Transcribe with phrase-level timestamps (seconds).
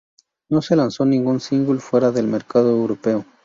[0.49, 3.23] No se lanzó ningún single fuera del mercado europeo.